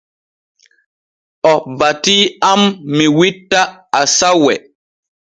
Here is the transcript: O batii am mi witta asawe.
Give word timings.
O 1.51 1.53
batii 1.79 2.21
am 2.51 2.61
mi 2.95 3.05
witta 3.17 3.61
asawe. 4.01 4.53